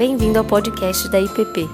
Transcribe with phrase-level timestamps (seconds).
[0.00, 1.68] Bem-vindo ao podcast da IPP.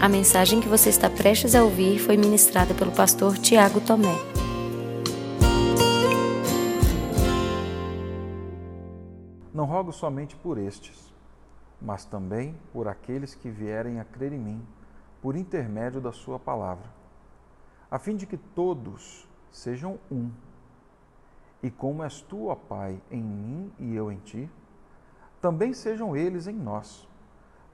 [0.00, 4.16] A mensagem que você está prestes a ouvir foi ministrada pelo pastor Tiago Tomé.
[9.52, 11.12] Não rogo somente por estes,
[11.78, 14.66] mas também por aqueles que vierem a crer em mim,
[15.20, 16.88] por intermédio da Sua palavra,
[17.90, 20.30] a fim de que todos sejam um
[21.62, 24.50] e como és tu, ó Pai, em mim e eu em ti,
[25.40, 27.08] também sejam eles em nós,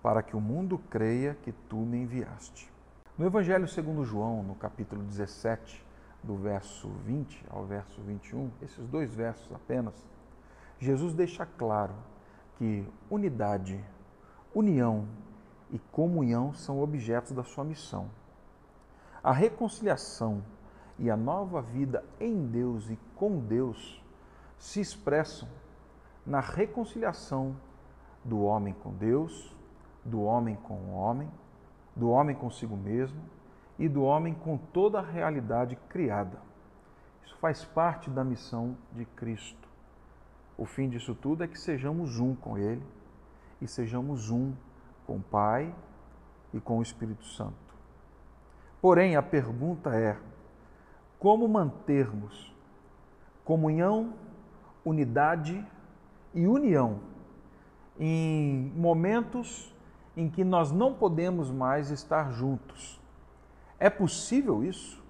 [0.02, 2.70] para que o mundo creia que tu me enviaste.
[3.16, 5.84] No Evangelho segundo João, no capítulo 17,
[6.22, 9.94] do verso 20 ao verso 21, esses dois versos apenas,
[10.78, 11.94] Jesus deixa claro
[12.56, 13.82] que unidade,
[14.54, 15.06] união
[15.70, 18.08] e comunhão são objetos da sua missão.
[19.22, 20.42] A reconciliação
[20.98, 24.02] e a nova vida em Deus e com Deus
[24.58, 25.48] se expressam
[26.26, 27.56] na reconciliação
[28.24, 29.54] do homem com Deus,
[30.04, 31.30] do homem com o homem,
[31.94, 33.20] do homem consigo mesmo
[33.78, 36.38] e do homem com toda a realidade criada.
[37.24, 39.68] Isso faz parte da missão de Cristo.
[40.56, 42.84] O fim disso tudo é que sejamos um com Ele
[43.60, 44.52] e sejamos um
[45.06, 45.74] com o Pai
[46.52, 47.54] e com o Espírito Santo.
[48.80, 50.18] Porém, a pergunta é:
[51.18, 52.54] como mantermos
[53.44, 54.12] comunhão,
[54.84, 55.64] unidade
[56.34, 57.00] e união
[57.98, 59.74] em momentos
[60.16, 63.00] em que nós não podemos mais estar juntos.
[63.78, 65.02] É possível isso?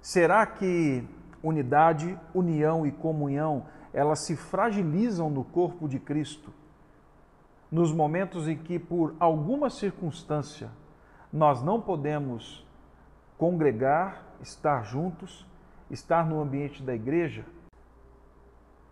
[0.00, 1.06] Será que
[1.42, 6.52] unidade, união e comunhão, elas se fragilizam no corpo de Cristo
[7.70, 10.70] nos momentos em que por alguma circunstância
[11.32, 12.63] nós não podemos
[13.44, 15.46] congregar estar juntos,
[15.90, 17.44] estar no ambiente da igreja,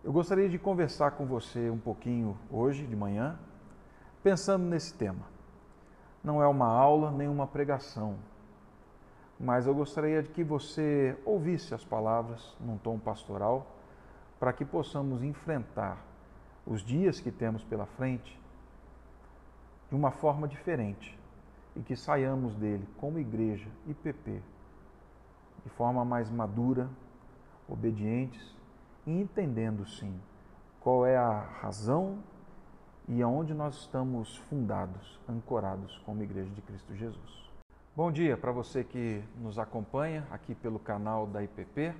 [0.03, 3.35] eu gostaria de conversar com você um pouquinho hoje de manhã,
[4.21, 5.25] pensando nesse tema.
[6.23, 8.15] Não é uma aula nem uma pregação,
[9.39, 13.65] mas eu gostaria de que você ouvisse as palavras num tom pastoral,
[14.39, 15.97] para que possamos enfrentar
[16.63, 18.39] os dias que temos pela frente
[19.89, 21.17] de uma forma diferente
[21.75, 24.52] e que saiamos dele como igreja IPP
[25.63, 26.89] de forma mais madura,
[27.67, 28.55] obedientes
[29.05, 30.13] e entendendo sim
[30.79, 32.19] qual é a razão
[33.07, 37.51] e aonde nós estamos fundados, ancorados como Igreja de Cristo Jesus.
[37.95, 41.93] Bom dia para você que nos acompanha aqui pelo canal da IPP.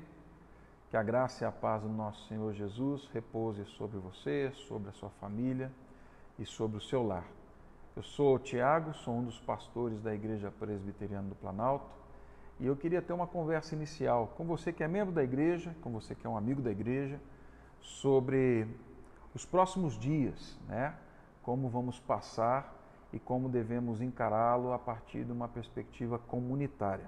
[0.90, 4.92] Que a graça e a paz do nosso Senhor Jesus repouse sobre você, sobre a
[4.94, 5.72] sua família
[6.38, 7.26] e sobre o seu lar.
[7.96, 12.03] Eu sou o Tiago, sou um dos pastores da Igreja Presbiteriana do Planalto
[12.60, 15.92] e eu queria ter uma conversa inicial com você que é membro da igreja, com
[15.92, 17.20] você que é um amigo da igreja,
[17.82, 18.68] sobre
[19.34, 20.96] os próximos dias, né?
[21.42, 22.74] Como vamos passar
[23.12, 27.08] e como devemos encará-lo a partir de uma perspectiva comunitária.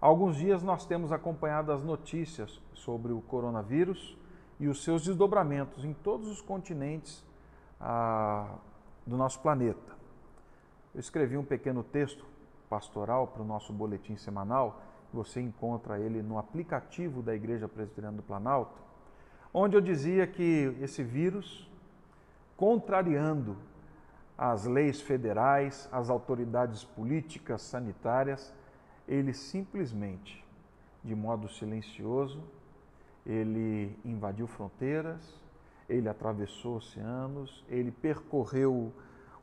[0.00, 4.16] Há alguns dias nós temos acompanhado as notícias sobre o coronavírus
[4.58, 7.24] e os seus desdobramentos em todos os continentes
[7.80, 8.56] ah,
[9.06, 9.94] do nosso planeta.
[10.94, 12.29] Eu escrevi um pequeno texto
[12.70, 14.80] pastoral para o nosso boletim semanal,
[15.12, 18.80] você encontra ele no aplicativo da Igreja Presbiteriana do Planalto,
[19.52, 21.68] onde eu dizia que esse vírus,
[22.56, 23.56] contrariando
[24.38, 28.54] as leis federais, as autoridades políticas, sanitárias,
[29.08, 30.42] ele simplesmente,
[31.02, 32.40] de modo silencioso,
[33.26, 35.34] ele invadiu fronteiras,
[35.88, 38.92] ele atravessou oceanos, ele percorreu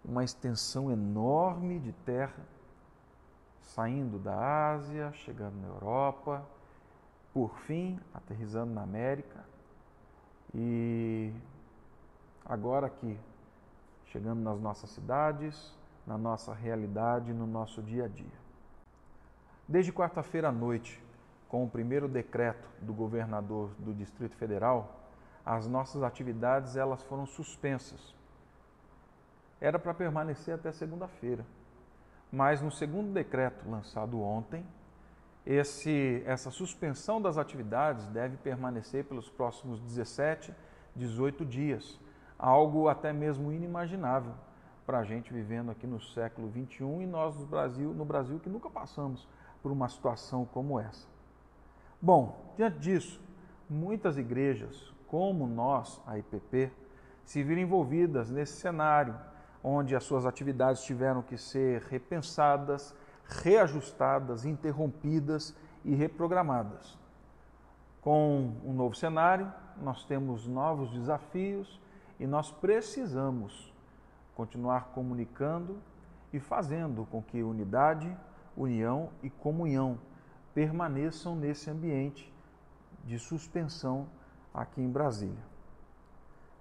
[0.04, 2.57] uma extensão enorme de terra
[3.68, 6.46] saindo da Ásia, chegando na Europa,
[7.34, 9.46] por fim, aterrizando na América
[10.54, 11.32] e
[12.46, 13.20] agora aqui,
[14.06, 15.76] chegando nas nossas cidades,
[16.06, 18.48] na nossa realidade, no nosso dia a dia.
[19.68, 21.04] Desde quarta-feira à noite,
[21.50, 24.96] com o primeiro decreto do governador do Distrito Federal,
[25.46, 28.16] as nossas atividades elas foram suspensas.
[29.60, 31.46] Era para permanecer até segunda-feira.
[32.32, 34.66] Mas no segundo decreto lançado ontem,
[35.46, 40.54] esse, essa suspensão das atividades deve permanecer pelos próximos 17,
[40.96, 42.00] 18 dias,
[42.38, 44.34] algo até mesmo inimaginável
[44.86, 48.50] para a gente vivendo aqui no século 21 e nós no Brasil, no Brasil que
[48.50, 49.28] nunca passamos
[49.62, 51.08] por uma situação como essa.
[52.02, 53.22] Bom, diante disso,
[53.70, 56.72] muitas igrejas, como nós, a IPP,
[57.24, 59.16] se viram envolvidas nesse cenário
[59.64, 62.96] onde as suas atividades tiveram que ser repensadas,
[63.26, 66.98] reajustadas, interrompidas e reprogramadas.
[68.02, 69.52] Com um novo cenário,
[69.82, 71.80] nós temos novos desafios
[72.20, 73.74] e nós precisamos
[74.36, 75.78] continuar comunicando
[76.32, 78.16] e fazendo com que unidade,
[78.56, 80.00] união e comunhão
[80.54, 82.34] permaneçam nesse ambiente
[83.04, 84.08] de suspensão
[84.54, 85.44] aqui em Brasília.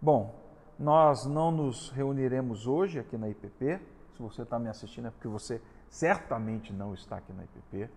[0.00, 0.34] Bom,
[0.78, 3.81] nós não nos reuniremos hoje aqui na IPP.
[4.14, 7.90] Se você está me assistindo é porque você certamente não está aqui na IPP.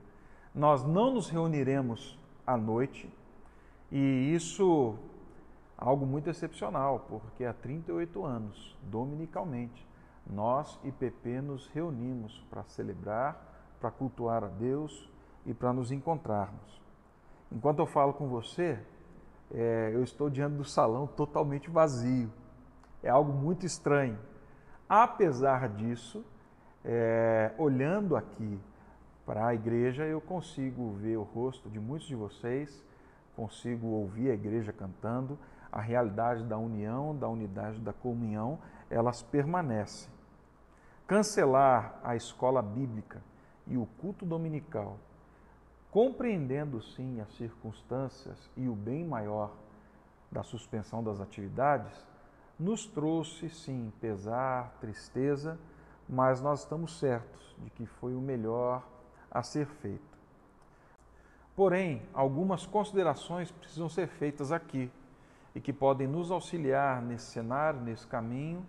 [0.53, 3.09] Nós não nos reuniremos à noite
[3.91, 4.95] e isso
[5.77, 9.87] é algo muito excepcional, porque há 38 anos, dominicalmente,
[10.29, 15.09] nós, IPP, nos reunimos para celebrar, para cultuar a Deus
[15.45, 16.81] e para nos encontrarmos.
[17.51, 18.77] Enquanto eu falo com você,
[19.51, 22.29] é, eu estou diante do salão totalmente vazio.
[23.01, 24.17] É algo muito estranho.
[24.87, 26.25] Apesar disso,
[26.83, 28.59] é, olhando aqui
[29.25, 32.83] para a igreja, eu consigo ver o rosto de muitos de vocês,
[33.35, 35.37] consigo ouvir a igreja cantando,
[35.71, 38.57] a realidade da união, da unidade, da comunhão,
[38.89, 40.09] elas permanecem.
[41.05, 43.21] Cancelar a escola bíblica
[43.67, 44.97] e o culto dominical,
[45.91, 49.51] compreendendo sim as circunstâncias e o bem maior
[50.31, 52.08] da suspensão das atividades,
[52.59, 55.57] nos trouxe sim pesar, tristeza,
[56.07, 58.83] mas nós estamos certos de que foi o melhor
[59.31, 60.17] a ser feito.
[61.55, 64.91] Porém, algumas considerações precisam ser feitas aqui
[65.53, 68.65] e que podem nos auxiliar nesse cenário, nesse caminho,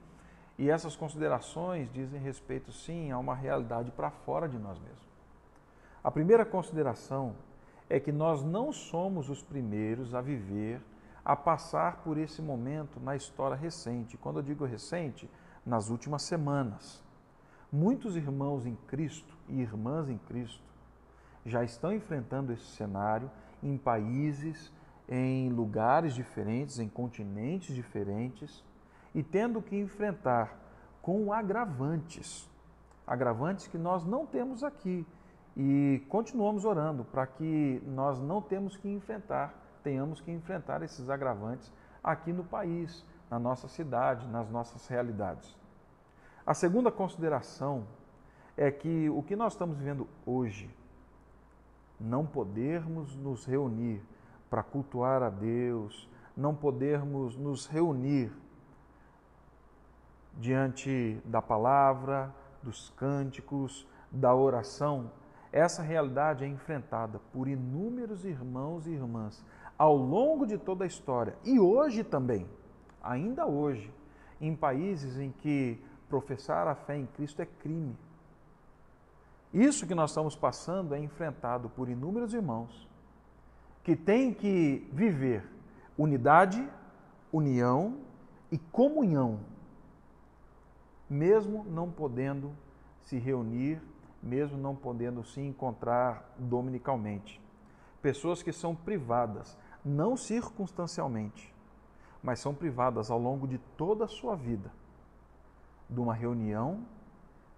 [0.59, 5.09] e essas considerações dizem respeito sim a uma realidade para fora de nós mesmos.
[6.03, 7.35] A primeira consideração
[7.89, 10.81] é que nós não somos os primeiros a viver
[11.25, 14.17] a passar por esse momento na história recente.
[14.17, 15.29] Quando eu digo recente,
[15.65, 17.03] nas últimas semanas.
[17.73, 20.63] Muitos irmãos em Cristo e irmãs em Cristo
[21.45, 23.31] já estão enfrentando esse cenário
[23.63, 24.73] em países,
[25.09, 28.65] em lugares diferentes, em continentes diferentes
[29.15, 30.59] e tendo que enfrentar
[31.03, 32.49] com agravantes,
[33.07, 35.07] agravantes que nós não temos aqui
[35.57, 41.73] e continuamos orando para que nós não temos que enfrentar tenhamos que enfrentar esses agravantes
[42.03, 45.57] aqui no país, na nossa cidade, nas nossas realidades.
[46.47, 47.87] A segunda consideração
[48.57, 50.71] é que o que nós estamos vivendo hoje,
[51.99, 54.03] não podermos nos reunir
[54.49, 58.33] para cultuar a Deus, não podermos nos reunir
[60.39, 65.11] diante da palavra, dos cânticos, da oração,
[65.53, 69.45] essa realidade é enfrentada por inúmeros irmãos e irmãs
[69.77, 72.47] ao longo de toda a história e hoje também,
[73.03, 73.93] ainda hoje,
[74.41, 77.97] em países em que professar a fé em Cristo é crime.
[79.53, 82.89] Isso que nós estamos passando é enfrentado por inúmeros irmãos
[83.83, 85.45] que têm que viver
[85.99, 86.67] unidade,
[87.33, 87.99] união
[88.51, 89.41] e comunhão,
[91.09, 92.53] mesmo não podendo
[93.03, 93.81] se reunir,
[94.23, 97.41] mesmo não podendo se encontrar dominicalmente.
[98.03, 101.55] Pessoas que são privadas não circunstancialmente,
[102.23, 104.71] mas são privadas ao longo de toda a sua vida
[105.89, 106.85] de uma reunião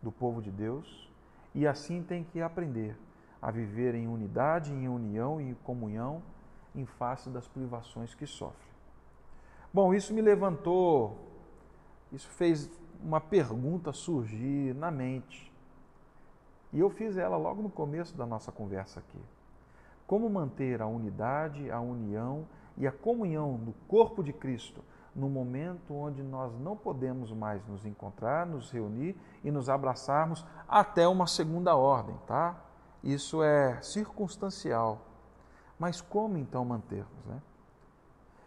[0.00, 1.10] do povo de Deus
[1.54, 2.96] e assim tem que aprender
[3.40, 6.22] a viver em unidade, em união e em comunhão
[6.74, 8.72] em face das privações que sofre.
[9.72, 11.18] Bom, isso me levantou,
[12.12, 12.70] isso fez
[13.02, 15.51] uma pergunta surgir na mente.
[16.72, 19.20] E eu fiz ela logo no começo da nossa conversa aqui.
[20.06, 24.82] Como manter a unidade, a união e a comunhão do corpo de Cristo
[25.14, 29.14] no momento onde nós não podemos mais nos encontrar, nos reunir
[29.44, 32.56] e nos abraçarmos até uma segunda ordem, tá?
[33.04, 35.02] Isso é circunstancial.
[35.78, 37.42] Mas como então mantermos, né?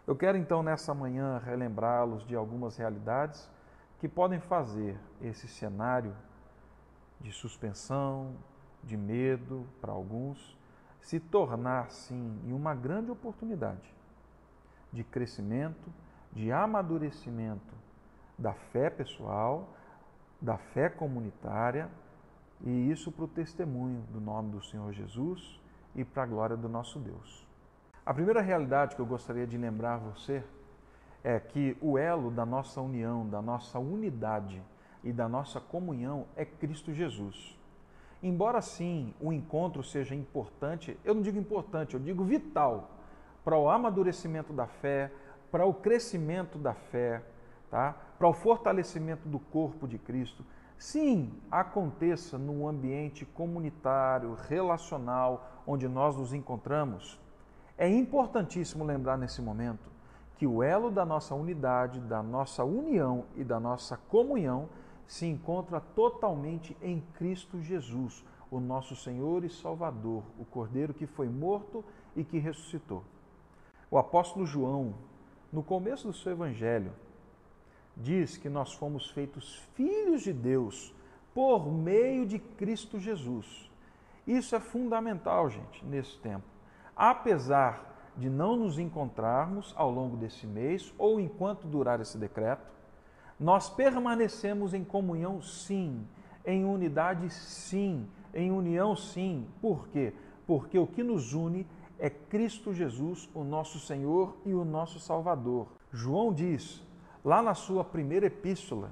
[0.06, 3.50] Eu quero então nessa manhã relembrá-los de algumas realidades
[3.98, 6.14] que podem fazer esse cenário
[7.20, 8.34] de suspensão,
[8.82, 10.56] de medo para alguns,
[11.00, 13.94] se tornar, sim, em uma grande oportunidade
[14.92, 15.92] de crescimento,
[16.32, 17.74] de amadurecimento
[18.38, 19.68] da fé pessoal,
[20.40, 21.88] da fé comunitária,
[22.60, 25.60] e isso para o testemunho do nome do Senhor Jesus
[25.94, 27.46] e para a glória do nosso Deus.
[28.04, 30.44] A primeira realidade que eu gostaria de lembrar você
[31.24, 34.62] é que o elo da nossa união, da nossa unidade
[35.06, 37.56] e da nossa comunhão é Cristo Jesus.
[38.20, 42.90] Embora sim o encontro seja importante, eu não digo importante, eu digo vital
[43.44, 45.12] para o amadurecimento da fé,
[45.48, 47.22] para o crescimento da fé,
[47.70, 47.94] tá?
[48.18, 50.44] para o fortalecimento do corpo de Cristo.
[50.76, 57.16] Sim, aconteça no ambiente comunitário, relacional, onde nós nos encontramos.
[57.78, 59.88] É importantíssimo lembrar nesse momento
[60.36, 64.68] que o elo da nossa unidade, da nossa união e da nossa comunhão
[65.06, 71.28] se encontra totalmente em Cristo Jesus, o nosso Senhor e Salvador, o Cordeiro que foi
[71.28, 71.84] morto
[72.14, 73.04] e que ressuscitou.
[73.90, 74.94] O apóstolo João,
[75.52, 76.92] no começo do seu evangelho,
[77.96, 80.94] diz que nós fomos feitos filhos de Deus
[81.32, 83.70] por meio de Cristo Jesus.
[84.26, 86.44] Isso é fundamental, gente, nesse tempo.
[86.96, 92.75] Apesar de não nos encontrarmos ao longo desse mês ou enquanto durar esse decreto,
[93.38, 96.06] nós permanecemos em comunhão, sim,
[96.44, 99.46] em unidade, sim, em união, sim.
[99.60, 100.12] Por quê?
[100.46, 101.66] Porque o que nos une
[101.98, 105.68] é Cristo Jesus, o nosso Senhor e o nosso Salvador.
[105.92, 106.82] João diz,
[107.24, 108.90] lá na sua primeira epístola,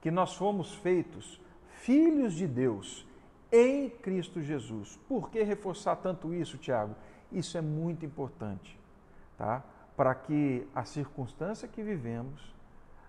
[0.00, 1.40] que nós fomos feitos
[1.80, 3.06] filhos de Deus
[3.52, 4.98] em Cristo Jesus.
[5.08, 6.94] Por que reforçar tanto isso, Tiago?
[7.30, 8.78] Isso é muito importante,
[9.36, 9.62] tá?
[9.96, 12.53] Para que a circunstância que vivemos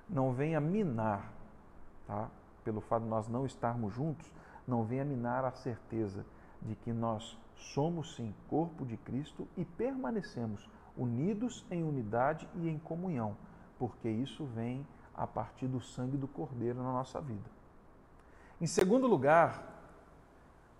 [0.09, 1.31] não venha minar,
[2.07, 2.29] tá?
[2.63, 4.31] Pelo fato de nós não estarmos juntos,
[4.67, 6.25] não venha minar a certeza
[6.61, 12.79] de que nós somos sim corpo de Cristo e permanecemos unidos em unidade e em
[12.79, 13.35] comunhão,
[13.77, 17.49] porque isso vem a partir do sangue do Cordeiro na nossa vida.
[18.59, 19.63] Em segundo lugar,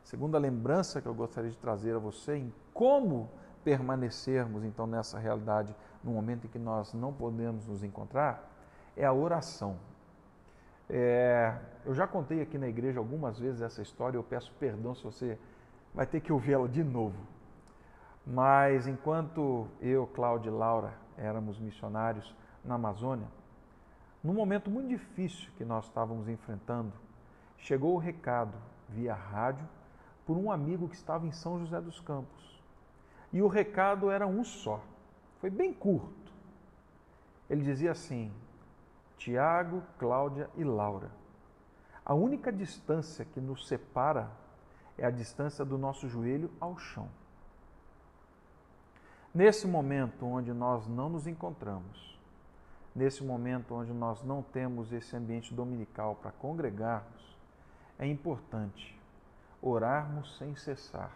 [0.04, 3.30] segunda lembrança que eu gostaria de trazer a você em como
[3.64, 8.55] permanecermos então nessa realidade no momento em que nós não podemos nos encontrar,
[8.96, 9.78] é a oração.
[10.90, 15.04] É, eu já contei aqui na igreja algumas vezes essa história, eu peço perdão se
[15.04, 15.38] você
[15.94, 17.18] vai ter que ouvi-la de novo.
[18.26, 23.28] Mas enquanto eu, Cláudio e Laura éramos missionários na Amazônia,
[24.24, 26.92] num momento muito difícil que nós estávamos enfrentando,
[27.58, 28.58] chegou o recado
[28.90, 29.68] via rádio
[30.26, 32.64] por um amigo que estava em São José dos Campos.
[33.32, 34.82] E o recado era um só.
[35.40, 36.34] Foi bem curto.
[37.48, 38.32] Ele dizia assim:
[39.18, 41.10] Tiago, Cláudia e Laura.
[42.06, 44.30] A única distância que nos separa
[44.98, 47.10] é a distância do nosso joelho ao chão.
[49.34, 52.20] Nesse momento onde nós não nos encontramos,
[52.96, 57.36] nesse momento onde nós não temos esse ambiente dominical para congregarmos,
[58.00, 58.98] é importante
[59.62, 61.12] orarmos sem cessar,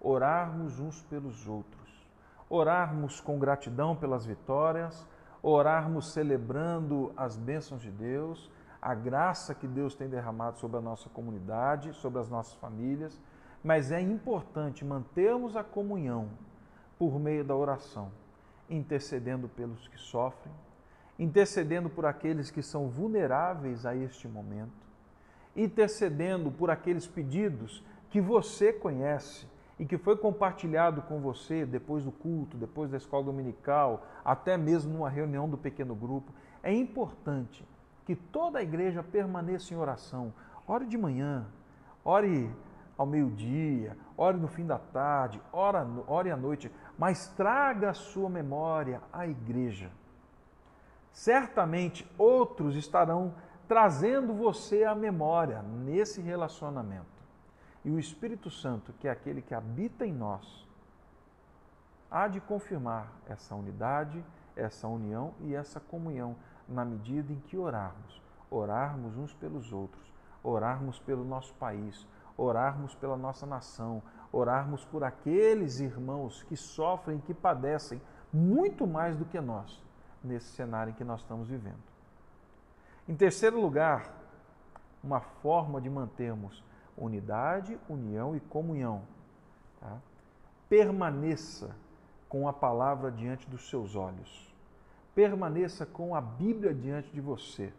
[0.00, 2.08] orarmos uns pelos outros,
[2.48, 5.06] orarmos com gratidão pelas vitórias,
[5.46, 11.10] orarmos celebrando as bênçãos de Deus, a graça que Deus tem derramado sobre a nossa
[11.10, 13.20] comunidade, sobre as nossas famílias,
[13.62, 16.30] mas é importante mantermos a comunhão
[16.98, 18.10] por meio da oração,
[18.70, 20.52] intercedendo pelos que sofrem,
[21.18, 24.72] intercedendo por aqueles que são vulneráveis a este momento,
[25.54, 29.46] intercedendo por aqueles pedidos que você conhece
[29.78, 34.92] e que foi compartilhado com você depois do culto, depois da escola dominical, até mesmo
[34.92, 36.32] numa reunião do pequeno grupo.
[36.62, 37.66] É importante
[38.04, 40.32] que toda a igreja permaneça em oração.
[40.66, 41.46] Ore de manhã,
[42.04, 42.50] ore
[42.96, 49.00] ao meio-dia, ore no fim da tarde, ore, à noite, mas traga a sua memória
[49.12, 49.90] à igreja.
[51.12, 53.34] Certamente outros estarão
[53.66, 57.13] trazendo você à memória nesse relacionamento.
[57.84, 60.66] E o Espírito Santo, que é aquele que habita em nós,
[62.10, 64.24] há de confirmar essa unidade,
[64.56, 66.36] essa união e essa comunhão
[66.68, 68.22] na medida em que orarmos.
[68.50, 70.12] Orarmos uns pelos outros,
[70.42, 77.34] orarmos pelo nosso país, orarmos pela nossa nação, orarmos por aqueles irmãos que sofrem, que
[77.34, 78.00] padecem
[78.32, 79.82] muito mais do que nós
[80.22, 81.82] nesse cenário em que nós estamos vivendo.
[83.06, 84.10] Em terceiro lugar,
[85.02, 86.64] uma forma de mantermos
[86.96, 89.02] unidade, união e comunhão.
[89.80, 89.98] Tá?
[90.68, 91.74] Permaneça
[92.28, 94.52] com a palavra diante dos seus olhos.
[95.14, 97.72] Permaneça com a Bíblia diante de você.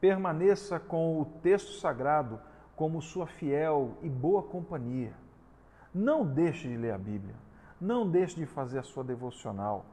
[0.00, 2.40] Permaneça com o texto sagrado
[2.74, 5.14] como sua fiel e boa companhia.
[5.94, 7.34] Não deixe de ler a Bíblia.
[7.80, 9.84] Não deixe de fazer a sua devocional.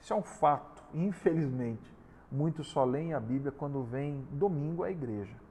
[0.00, 1.92] Isso é um fato, infelizmente.
[2.30, 5.41] Muitos só leem a Bíblia quando vem domingo à igreja.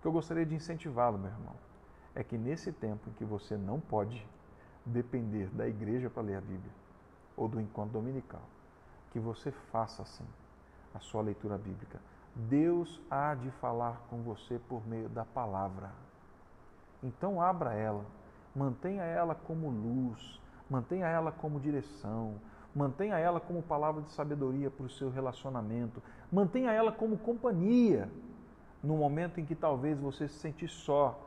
[0.00, 1.54] O que eu gostaria de incentivá-lo, meu irmão,
[2.14, 4.26] é que nesse tempo em que você não pode
[4.82, 6.72] depender da igreja para ler a Bíblia
[7.36, 8.40] ou do encontro dominical,
[9.10, 10.24] que você faça assim
[10.94, 12.00] a sua leitura bíblica.
[12.34, 15.90] Deus há de falar com você por meio da palavra.
[17.02, 18.06] Então abra ela,
[18.56, 20.40] mantenha ela como luz,
[20.70, 22.40] mantenha ela como direção,
[22.74, 26.00] Mantenha ela como palavra de sabedoria para o seu relacionamento.
[26.30, 28.08] Mantenha ela como companhia
[28.82, 31.18] no momento em que talvez você se sentir só,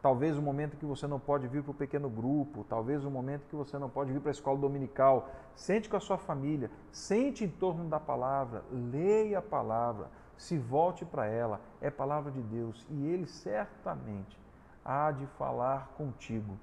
[0.00, 3.46] talvez o momento que você não pode vir para o pequeno grupo, talvez o momento
[3.48, 5.28] que você não pode vir para a escola dominical.
[5.54, 11.04] Sente com a sua família, sente em torno da palavra, leia a palavra, se volte
[11.04, 14.38] para ela, é palavra de Deus e ele certamente
[14.84, 16.58] há de falar contigo.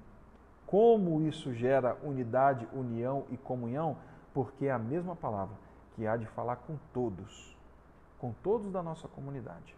[0.66, 3.96] Como isso gera unidade, união e comunhão?
[4.34, 5.56] Porque é a mesma palavra
[5.94, 7.56] que há de falar com todos,
[8.18, 9.76] com todos da nossa comunidade.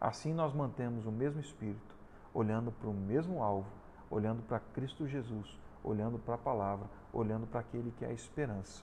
[0.00, 1.96] Assim nós mantemos o mesmo espírito,
[2.32, 3.68] olhando para o mesmo alvo,
[4.10, 8.82] olhando para Cristo Jesus, olhando para a palavra, olhando para aquele que é a esperança.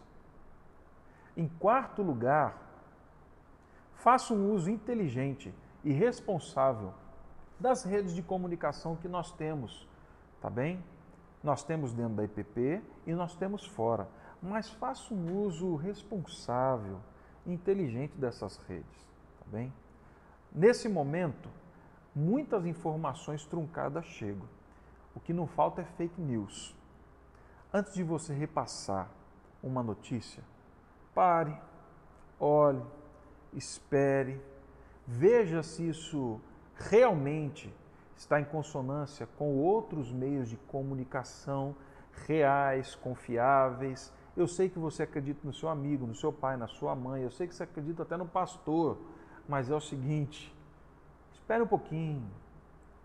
[1.38, 2.58] Em quarto lugar,
[3.94, 5.54] faça um uso inteligente
[5.84, 6.94] e responsável
[7.60, 9.88] das redes de comunicação que nós temos,
[10.42, 10.84] tá bem?
[11.44, 14.08] Nós temos dentro da IPP e nós temos fora,
[14.42, 17.00] mas faça um uso responsável,
[17.46, 19.72] inteligente dessas redes, tá bem?
[20.56, 21.50] Nesse momento,
[22.16, 24.48] muitas informações truncadas chegam.
[25.14, 26.74] O que não falta é fake news.
[27.74, 29.10] Antes de você repassar
[29.62, 30.42] uma notícia,
[31.14, 31.54] pare,
[32.40, 32.82] olhe,
[33.52, 34.42] espere,
[35.06, 36.40] veja se isso
[36.78, 37.74] realmente
[38.16, 41.76] está em consonância com outros meios de comunicação
[42.28, 44.14] reais, confiáveis.
[44.38, 47.32] Eu sei que você acredita no seu amigo, no seu pai, na sua mãe, eu
[47.32, 48.98] sei que você acredita até no pastor,
[49.48, 50.54] mas é o seguinte:
[51.34, 52.26] espere um pouquinho,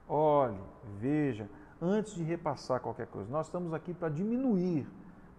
[0.08, 0.58] olhe,
[0.98, 1.48] veja,
[1.80, 3.30] antes de repassar qualquer coisa.
[3.30, 4.86] Nós estamos aqui para diminuir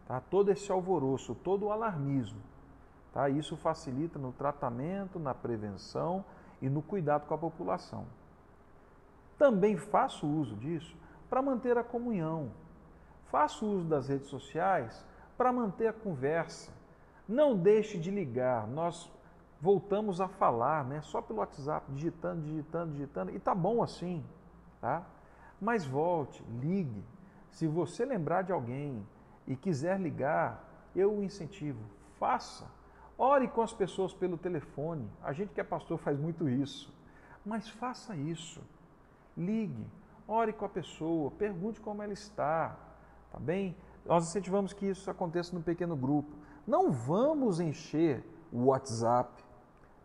[0.07, 2.41] tá, todo esse alvoroço, todo o alarmismo.
[3.13, 3.29] Tá?
[3.29, 6.23] Isso facilita no tratamento, na prevenção
[6.61, 8.05] e no cuidado com a população.
[9.37, 10.95] Também faço uso disso
[11.29, 12.51] para manter a comunhão.
[13.25, 15.05] Faço uso das redes sociais
[15.37, 16.71] para manter a conversa.
[17.27, 18.67] Não deixe de ligar.
[18.67, 19.09] Nós
[19.61, 21.01] voltamos a falar, né?
[21.01, 23.31] Só pelo WhatsApp, digitando, digitando, digitando.
[23.31, 24.25] E tá bom assim,
[24.81, 25.05] tá?
[25.59, 27.03] Mas volte, ligue.
[27.51, 29.05] Se você lembrar de alguém
[29.45, 31.79] e quiser ligar, eu incentivo.
[32.19, 32.67] Faça.
[33.17, 35.07] Ore com as pessoas pelo telefone.
[35.21, 36.91] A gente que é pastor faz muito isso.
[37.45, 38.61] Mas faça isso.
[39.37, 39.85] Ligue,
[40.27, 42.75] ore com a pessoa, pergunte como ela está,
[43.31, 43.75] tá bem?
[44.05, 46.35] Nós incentivamos que isso aconteça no pequeno grupo.
[46.65, 49.40] Não vamos encher o WhatsApp,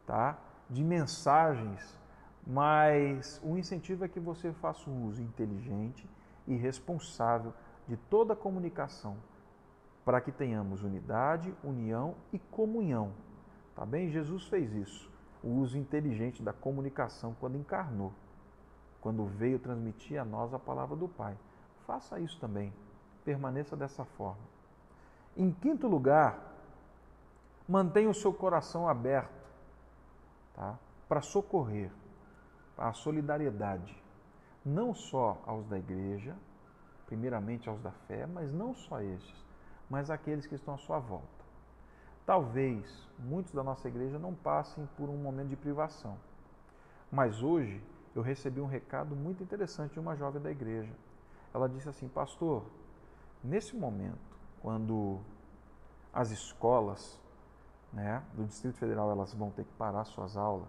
[0.06, 0.38] tá?
[0.68, 1.98] De mensagens,
[2.46, 6.08] mas o incentivo é que você faça um uso inteligente
[6.46, 7.52] e responsável
[7.86, 9.16] de toda a comunicação,
[10.04, 13.12] para que tenhamos unidade, união e comunhão.
[13.74, 14.08] Tá bem?
[14.08, 15.10] Jesus fez isso,
[15.42, 18.12] o uso inteligente da comunicação quando encarnou
[19.06, 21.38] quando veio transmitir a nós a palavra do Pai.
[21.86, 22.72] Faça isso também.
[23.24, 24.42] Permaneça dessa forma.
[25.36, 26.36] Em quinto lugar,
[27.68, 29.45] mantenha o seu coração aberto
[30.56, 30.78] tá?
[31.08, 31.90] para socorrer,
[32.76, 33.96] a solidariedade,
[34.64, 36.34] não só aos da igreja,
[37.06, 39.44] primeiramente aos da fé, mas não só estes,
[39.88, 41.28] mas aqueles que estão à sua volta.
[42.24, 46.18] Talvez muitos da nossa igreja não passem por um momento de privação,
[47.10, 47.80] mas hoje
[48.14, 50.92] eu recebi um recado muito interessante de uma jovem da igreja.
[51.54, 52.64] Ela disse assim: Pastor,
[53.44, 54.18] nesse momento,
[54.60, 55.20] quando
[56.12, 57.20] as escolas
[57.92, 60.68] né, do Distrito Federal elas vão ter que parar suas aulas,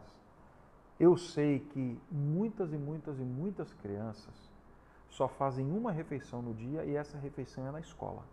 [0.99, 4.33] eu sei que muitas e muitas e muitas crianças
[5.09, 8.23] só fazem uma refeição no dia e essa refeição é na escola.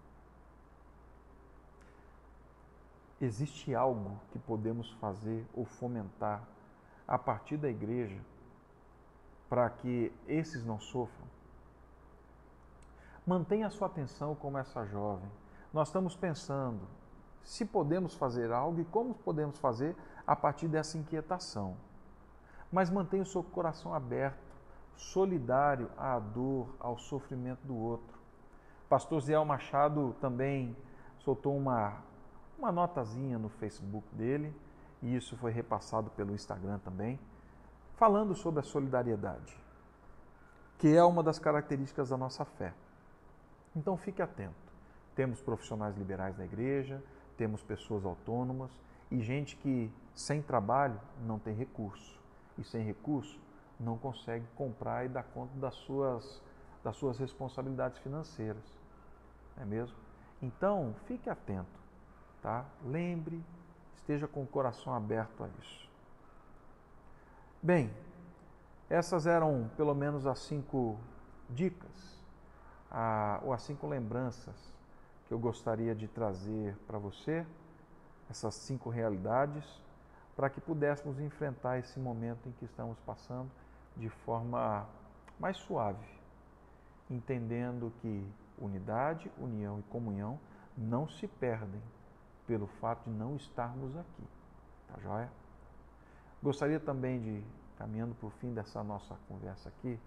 [3.20, 6.42] Existe algo que podemos fazer ou fomentar
[7.06, 8.20] a partir da igreja
[9.48, 11.26] para que esses não sofram?
[13.26, 15.30] Mantenha a sua atenção como essa jovem.
[15.72, 16.80] Nós estamos pensando
[17.44, 19.94] se podemos fazer algo e como podemos fazer
[20.26, 21.76] a partir dessa inquietação.
[22.72, 24.42] Mas mantenha o seu coração aberto,
[24.96, 28.18] solidário à dor, ao sofrimento do outro.
[28.88, 30.76] Pastor Zé Machado também
[31.18, 32.02] soltou uma,
[32.58, 34.54] uma notazinha no Facebook dele,
[35.02, 37.20] e isso foi repassado pelo Instagram também
[37.96, 39.56] falando sobre a solidariedade,
[40.78, 42.74] que é uma das características da nossa fé.
[43.74, 44.54] Então fique atento.
[45.14, 47.02] Temos profissionais liberais na igreja,
[47.36, 48.70] temos pessoas autônomas
[49.10, 52.18] e gente que sem trabalho não tem recurso.
[52.56, 53.38] E sem recurso
[53.78, 56.42] não consegue comprar e dar conta das suas,
[56.82, 58.64] das suas responsabilidades financeiras.
[59.56, 59.96] Não é mesmo?
[60.40, 61.80] Então, fique atento,
[62.42, 62.64] tá?
[62.84, 63.42] Lembre,
[63.96, 65.88] esteja com o coração aberto a isso.
[67.62, 67.90] Bem,
[68.90, 70.98] essas eram pelo menos as cinco
[71.48, 72.22] dicas,
[72.90, 74.74] a, ou as cinco lembranças
[75.26, 77.46] que eu gostaria de trazer para você,
[78.30, 79.64] essas cinco realidades,
[80.36, 83.50] para que pudéssemos enfrentar esse momento em que estamos passando
[83.96, 84.86] de forma
[85.38, 86.06] mais suave,
[87.10, 88.26] entendendo que
[88.58, 90.38] unidade, união e comunhão
[90.76, 91.82] não se perdem
[92.46, 94.24] pelo fato de não estarmos aqui.
[94.88, 95.30] Tá joia?
[96.42, 97.44] Gostaria também de,
[97.78, 99.98] caminhando para o fim dessa nossa conversa aqui,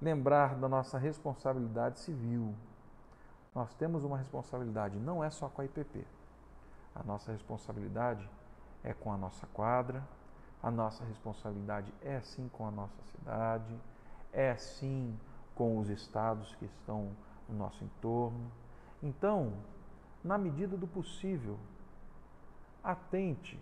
[0.00, 2.54] lembrar da nossa responsabilidade civil.
[3.56, 6.06] Nós temos uma responsabilidade, não é só com a IPP.
[6.94, 8.28] A nossa responsabilidade
[8.84, 10.06] é com a nossa quadra,
[10.62, 13.74] a nossa responsabilidade é sim com a nossa cidade,
[14.30, 15.18] é sim
[15.54, 17.16] com os estados que estão
[17.48, 18.52] no nosso entorno.
[19.02, 19.54] Então,
[20.22, 21.58] na medida do possível,
[22.84, 23.58] atente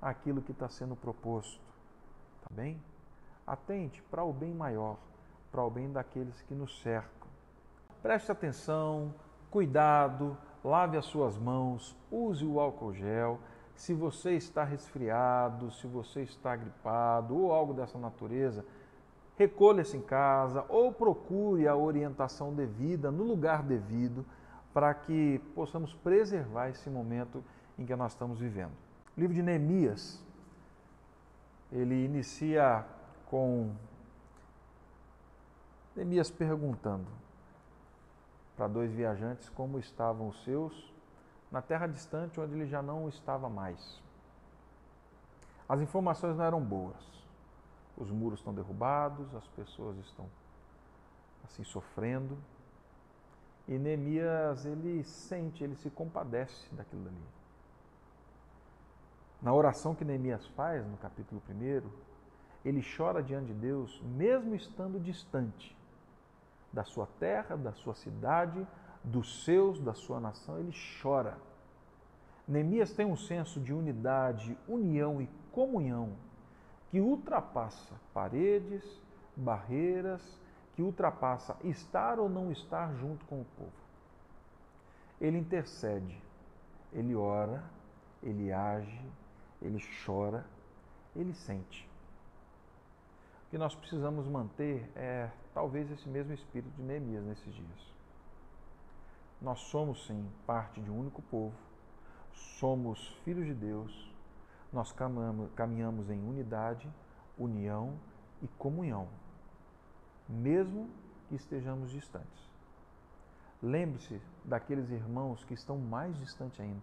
[0.00, 1.60] àquilo que está sendo proposto,
[2.40, 2.82] tá bem?
[3.46, 4.96] Atente para o bem maior,
[5.52, 7.28] para o bem daqueles que nos cercam.
[8.02, 9.14] Preste atenção,
[9.54, 13.38] cuidado, lave as suas mãos, use o álcool gel.
[13.76, 18.66] Se você está resfriado, se você está gripado ou algo dessa natureza,
[19.38, 24.26] recolha-se em casa ou procure a orientação devida no lugar devido
[24.72, 27.44] para que possamos preservar esse momento
[27.78, 28.72] em que nós estamos vivendo.
[29.16, 30.20] O livro de Neemias,
[31.70, 32.84] ele inicia
[33.26, 33.70] com
[35.94, 37.06] Neemias perguntando
[38.56, 40.92] para dois viajantes como estavam os seus
[41.50, 44.02] na terra distante onde ele já não estava mais.
[45.68, 47.14] As informações não eram boas
[47.96, 50.28] os muros estão derrubados, as pessoas estão
[51.44, 52.36] assim sofrendo.
[53.66, 57.24] E Neemias, ele sente, ele se compadece daquilo ali.
[59.40, 61.82] Na oração que Neemias faz, no capítulo 1,
[62.64, 65.76] ele chora diante de Deus, mesmo estando distante
[66.74, 68.66] da sua terra, da sua cidade,
[69.02, 71.38] dos seus, da sua nação, ele chora.
[72.46, 76.12] Neemias tem um senso de unidade, união e comunhão
[76.90, 78.84] que ultrapassa paredes,
[79.36, 80.40] barreiras,
[80.74, 83.72] que ultrapassa estar ou não estar junto com o povo.
[85.20, 86.20] Ele intercede,
[86.92, 87.62] ele ora,
[88.22, 89.00] ele age,
[89.62, 90.44] ele chora,
[91.14, 91.88] ele sente.
[93.54, 97.94] Que nós precisamos manter é talvez esse mesmo espírito de Neemias nesses dias.
[99.40, 101.54] Nós somos sim parte de um único povo,
[102.58, 104.12] somos filhos de Deus,
[104.72, 104.92] nós
[105.54, 106.92] caminhamos em unidade,
[107.38, 107.94] união
[108.42, 109.06] e comunhão,
[110.28, 110.90] mesmo
[111.28, 112.50] que estejamos distantes.
[113.62, 116.82] Lembre-se daqueles irmãos que estão mais distantes ainda,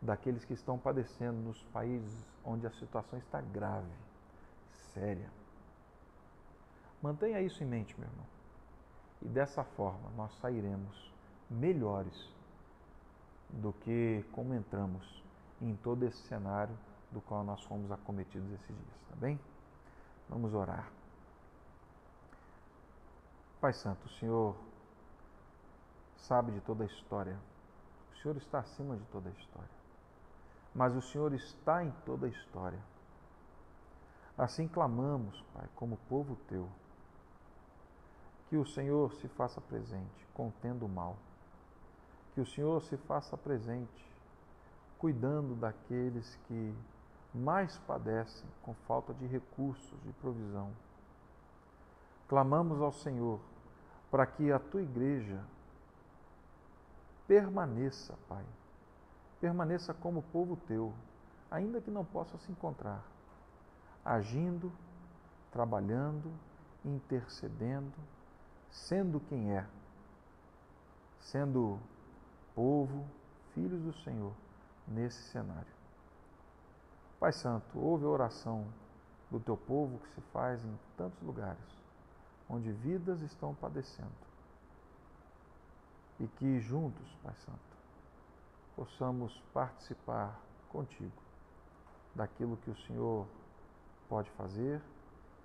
[0.00, 3.92] daqueles que estão padecendo nos países onde a situação está grave,
[4.94, 5.38] séria.
[7.02, 8.26] Mantenha isso em mente, meu irmão.
[9.22, 11.12] E dessa forma nós sairemos
[11.48, 12.32] melhores
[13.48, 15.22] do que como entramos
[15.60, 16.76] em todo esse cenário
[17.10, 19.38] do qual nós fomos acometidos esses dias, tá bem?
[20.28, 20.88] Vamos orar.
[23.60, 24.56] Pai Santo, o Senhor
[26.16, 27.36] sabe de toda a história.
[28.12, 29.80] O Senhor está acima de toda a história.
[30.74, 32.78] Mas o Senhor está em toda a história.
[34.38, 36.68] Assim clamamos, Pai, como povo teu,
[38.50, 41.16] que o Senhor se faça presente, contendo o mal.
[42.34, 44.10] Que o Senhor se faça presente
[45.00, 46.74] cuidando daqueles que
[47.34, 50.70] mais padecem com falta de recursos, de provisão.
[52.28, 53.40] Clamamos ao Senhor
[54.10, 55.40] para que a tua igreja
[57.26, 58.44] permaneça, Pai,
[59.40, 60.92] permaneça como povo teu,
[61.50, 63.02] ainda que não possa se encontrar,
[64.04, 64.70] agindo,
[65.50, 66.30] trabalhando,
[66.84, 67.94] intercedendo,
[68.70, 69.66] sendo quem é,
[71.18, 71.78] sendo
[72.54, 73.06] povo,
[73.54, 74.32] filhos do Senhor
[74.86, 75.72] nesse cenário.
[77.18, 78.66] Pai Santo, ouve a oração
[79.30, 81.62] do teu povo que se faz em tantos lugares,
[82.48, 84.10] onde vidas estão padecendo.
[86.18, 87.58] E que juntos, Pai Santo,
[88.76, 91.22] possamos participar contigo
[92.14, 93.26] daquilo que o Senhor
[94.08, 94.82] pode fazer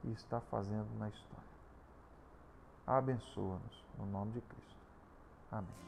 [0.04, 1.45] e está fazendo na história.
[2.86, 4.76] Abençoa-nos no nome de Cristo.
[5.52, 5.86] Amém.